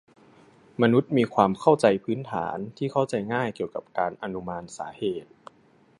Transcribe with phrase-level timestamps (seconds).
[0.81, 5.31] มนุษย์มีความเข้าใจพื้นฐานที่เข้าใจง่ายเกี่ยวกับการอนุมานสาเหตุ